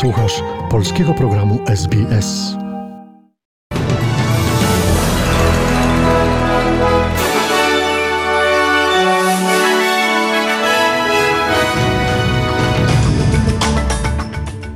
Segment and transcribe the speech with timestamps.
[0.00, 2.56] Słuchasz polskiego programu SBS.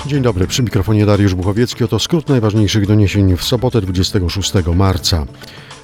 [0.07, 1.85] Dzień dobry, przy mikrofonie Dariusz Buchowiecki.
[1.85, 5.27] Oto skrót najważniejszych doniesień w sobotę 26 marca.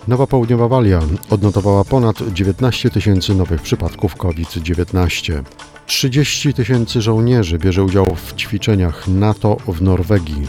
[0.09, 5.43] Nowa Południowa Walia odnotowała ponad 19 tysięcy nowych przypadków COVID-19.
[5.87, 10.49] 30 tysięcy żołnierzy bierze udział w ćwiczeniach NATO w Norwegii.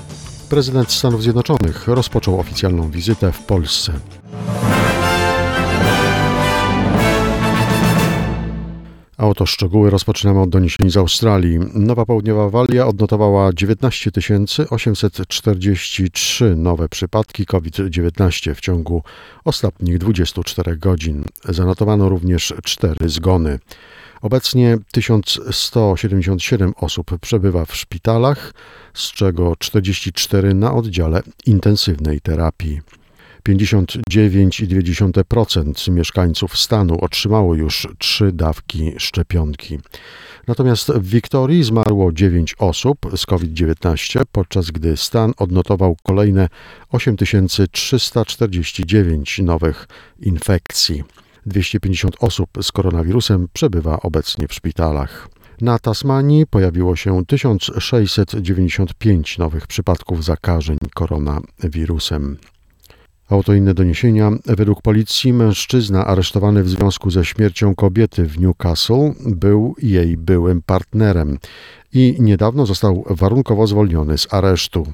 [0.50, 3.94] Prezydent Stanów Zjednoczonych rozpoczął oficjalną wizytę w Polsce.
[9.18, 11.60] A oto szczegóły rozpoczynamy od doniesień z Australii.
[11.74, 14.12] Nowa Południowa Walia odnotowała 19
[14.70, 19.04] 843 nowe przypadki COVID-19 w ciągu
[19.46, 21.24] ostatnich 24 godzin.
[21.50, 23.60] Zanotowano również 4 zgony.
[24.26, 28.54] Obecnie 1177 osób przebywa w szpitalach,
[28.94, 32.82] z czego 44 na oddziale intensywnej terapii.
[33.50, 39.80] 59,2% mieszkańców stanu otrzymało już trzy dawki szczepionki.
[40.48, 46.50] Natomiast w Wiktorii zmarło 9 osób z COVID-19, podczas gdy stan odnotował kolejne
[46.92, 49.88] 8349 nowych
[50.20, 51.04] infekcji.
[51.46, 55.30] 250 osób z koronawirusem przebywa obecnie w szpitalach.
[55.62, 62.38] Na Tasmanii pojawiło się 1695 nowych przypadków zakażeń koronawirusem.
[63.30, 64.32] Oto inne doniesienia.
[64.46, 71.38] Według policji mężczyzna aresztowany w związku ze śmiercią kobiety w Newcastle był jej byłym partnerem
[71.94, 74.88] i niedawno został warunkowo zwolniony z aresztu.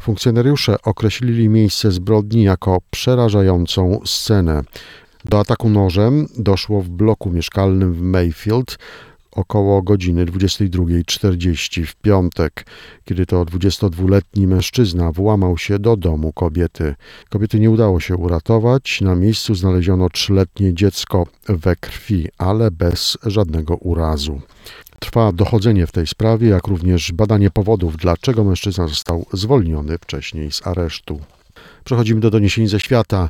[0.00, 4.62] Funkcjonariusze określili miejsce zbrodni jako przerażającą scenę.
[5.24, 8.78] Do ataku nożem doszło w bloku mieszkalnym w Mayfield
[9.32, 12.66] około godziny 22.40 w piątek,
[13.04, 16.94] kiedy to 22-letni mężczyzna włamał się do domu kobiety.
[17.28, 19.00] Kobiety nie udało się uratować.
[19.00, 24.40] Na miejscu znaleziono trzyletnie dziecko we krwi, ale bez żadnego urazu.
[24.98, 30.66] Trwa dochodzenie w tej sprawie, jak również badanie powodów, dlaczego mężczyzna został zwolniony wcześniej z
[30.66, 31.20] aresztu.
[31.84, 33.28] Przechodzimy do doniesień ze świata.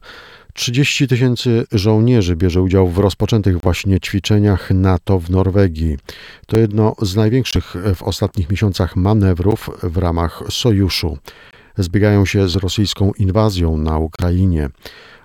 [0.54, 5.98] 30 tysięcy żołnierzy bierze udział w rozpoczętych właśnie ćwiczeniach NATO w Norwegii.
[6.46, 11.18] To jedno z największych w ostatnich miesiącach manewrów w ramach sojuszu.
[11.78, 14.68] Zbiegają się z rosyjską inwazją na Ukrainie.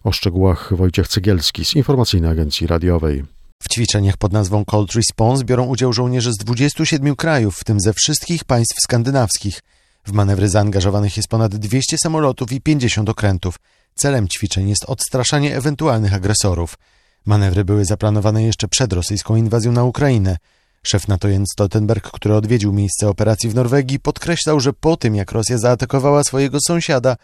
[0.04, 3.24] O szczegółach Wojciech Cegielski z Informacyjnej Agencji Radiowej.
[3.64, 7.94] W ćwiczeniach pod nazwą Cold Response biorą udział żołnierze z 27 krajów, w tym ze
[7.94, 9.60] wszystkich państw skandynawskich.
[10.06, 13.56] W manewry zaangażowanych jest ponad 200 samolotów i 50 okrętów.
[13.98, 16.78] Celem ćwiczeń jest odstraszanie ewentualnych agresorów.
[17.26, 20.38] Manewry były zaplanowane jeszcze przed rosyjską inwazją na Ukrainę.
[20.84, 25.32] Szef NATO Jens Stoltenberg, który odwiedził miejsce operacji w Norwegii, podkreślał, że po tym jak
[25.32, 27.16] Rosja zaatakowała swojego sąsiada,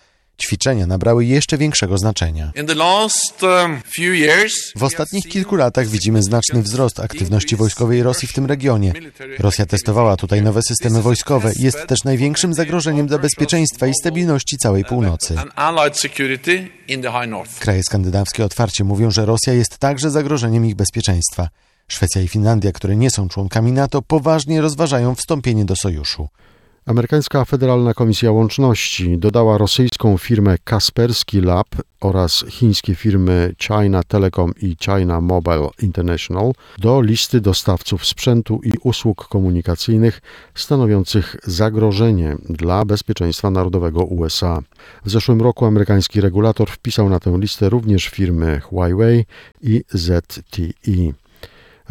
[0.41, 2.51] ćwiczenia nabrały jeszcze większego znaczenia.
[3.41, 3.81] Um,
[4.75, 8.93] w ostatnich kilku latach widzimy znaczny wzrost aktywności wojskowej Rosji w tym regionie.
[9.39, 14.57] Rosja testowała tutaj nowe systemy wojskowe i jest też największym zagrożeniem dla bezpieczeństwa i stabilności
[14.57, 15.35] całej północy.
[17.59, 21.49] Kraje skandynawskie otwarcie mówią, że Rosja jest także zagrożeniem ich bezpieczeństwa.
[21.87, 26.27] Szwecja i Finlandia, które nie są członkami NATO, poważnie rozważają wstąpienie do sojuszu.
[26.85, 31.67] Amerykańska Federalna Komisja Łączności dodała rosyjską firmę Kaspersky Lab
[31.99, 39.27] oraz chińskie firmy China Telecom i China Mobile International do listy dostawców sprzętu i usług
[39.27, 40.21] komunikacyjnych
[40.55, 44.61] stanowiących zagrożenie dla bezpieczeństwa narodowego USA.
[45.05, 49.25] W zeszłym roku amerykański regulator wpisał na tę listę również firmy Huawei
[49.61, 51.20] i ZTE.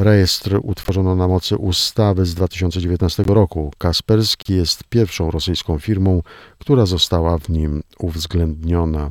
[0.00, 3.72] Rejestr utworzono na mocy ustawy z 2019 roku.
[3.78, 6.22] Kasperski jest pierwszą rosyjską firmą,
[6.58, 9.10] która została w nim uwzględniona.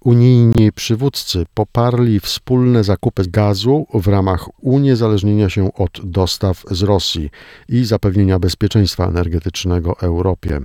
[0.00, 7.30] Unijni przywódcy poparli wspólne zakupy gazu w ramach uniezależnienia się od dostaw z Rosji
[7.68, 10.60] i zapewnienia bezpieczeństwa energetycznego Europie.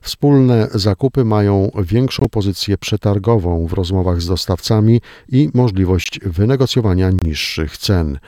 [0.00, 8.18] Wspólne zakupy mają większą pozycję przetargową w rozmowach z dostawcami i możliwość wynegocjowania niższych cen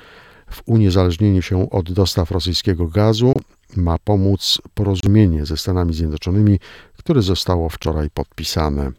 [0.50, 3.32] w uniezależnieniu się od dostaw rosyjskiego gazu
[3.76, 6.58] ma pomóc porozumienie ze Stanami Zjednoczonymi,
[6.96, 8.92] które zostało wczoraj podpisane.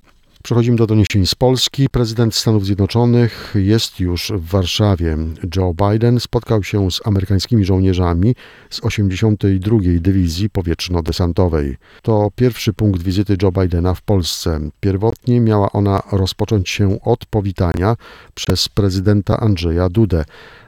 [0.44, 1.90] Przechodzimy do doniesień z Polski.
[1.90, 5.18] Prezydent Stanów Zjednoczonych jest już w Warszawie.
[5.56, 8.36] Joe Biden spotkał się z amerykańskimi żołnierzami
[8.70, 9.78] z 82.
[10.00, 11.78] Dywizji Powietrzno-Desantowej.
[12.02, 14.60] To pierwszy punkt wizyty Joe Bidena w Polsce.
[14.80, 17.96] Pierwotnie miała ona rozpocząć się od powitania
[18.34, 20.24] przez prezydenta Andrzeja Dudę,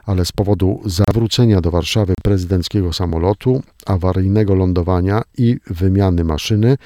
[0.06, 6.76] ale z powodu zawrócenia do Warszawy prezydenckiego samolotu, awaryjnego lądowania i wymiany maszyny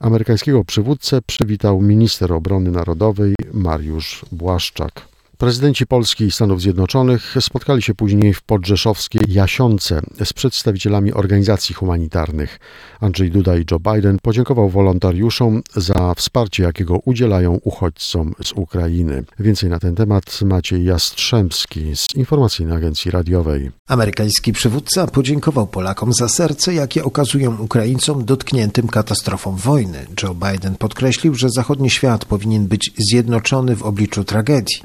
[0.00, 5.15] amerykańskiego przywódcę przywitał minister obrony narodowej Mariusz Błaszczak.
[5.38, 12.58] Prezydenci Polski i Stanów Zjednoczonych spotkali się później w podrzeszowskiej Jasionce z przedstawicielami organizacji humanitarnych.
[13.00, 19.24] Andrzej Duda i Joe Biden podziękował wolontariuszom za wsparcie, jakiego udzielają uchodźcom z Ukrainy.
[19.38, 23.70] Więcej na ten temat Maciej Jastrzębski z Informacyjnej Agencji Radiowej.
[23.88, 30.06] Amerykański przywódca podziękował Polakom za serce, jakie okazują Ukraińcom dotkniętym katastrofą wojny.
[30.22, 34.76] Joe Biden podkreślił, że zachodni świat powinien być zjednoczony w obliczu tragedii.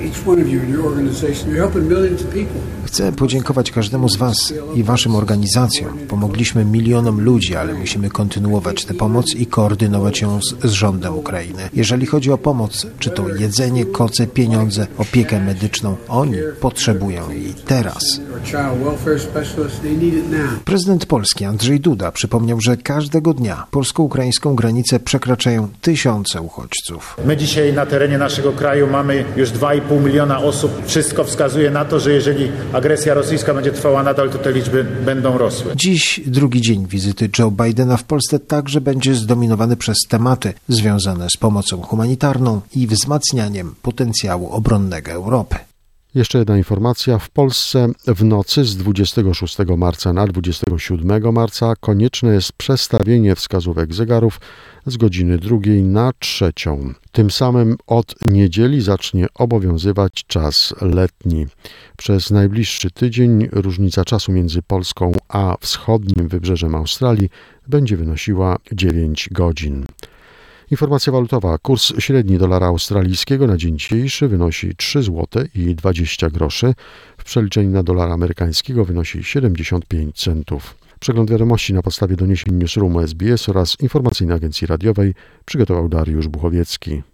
[0.00, 1.50] each one of you in your organization.
[1.50, 2.62] You're helping millions of people.
[2.94, 5.98] Chcę podziękować każdemu z Was i Waszym organizacjom.
[6.08, 11.68] Pomogliśmy milionom ludzi, ale musimy kontynuować tę pomoc i koordynować ją z, z rządem Ukrainy.
[11.72, 18.20] Jeżeli chodzi o pomoc, czy to jedzenie, koce, pieniądze, opiekę medyczną, oni potrzebują jej teraz.
[20.64, 27.16] Prezydent Polski Andrzej Duda przypomniał, że każdego dnia polsko-ukraińską granicę przekraczają tysiące uchodźców.
[27.24, 30.86] My dzisiaj na terenie naszego kraju mamy już 2,5 miliona osób.
[30.86, 32.52] Wszystko wskazuje na to, że jeżeli
[32.84, 35.72] agresja rosyjska będzie trwała nadal, to te liczby będą rosły.
[35.76, 41.36] Dziś drugi dzień wizyty Joe Bidena w Polsce także będzie zdominowany przez tematy związane z
[41.36, 45.56] pomocą humanitarną i wzmacnianiem potencjału obronnego Europy.
[46.14, 47.18] Jeszcze jedna informacja.
[47.18, 54.40] W Polsce w nocy z 26 marca na 27 marca konieczne jest przestawienie wskazówek zegarów
[54.86, 56.92] z godziny drugiej na trzecią.
[57.12, 61.46] Tym samym od niedzieli zacznie obowiązywać czas letni.
[61.96, 67.30] Przez najbliższy tydzień różnica czasu między Polską a wschodnim wybrzeżem Australii
[67.68, 69.86] będzie wynosiła 9 godzin.
[70.74, 71.58] Informacja walutowa.
[71.58, 76.74] Kurs średni dolara australijskiego na dzień dzisiejszy wynosi 3 zł i 20 groszy.
[77.18, 80.74] W przeliczeniu na dolara amerykańskiego wynosi 75 centów.
[81.00, 87.13] Przegląd wiadomości na podstawie doniesień Newsroomu SBS oraz Informacyjnej Agencji Radiowej przygotował Dariusz Buchowiecki.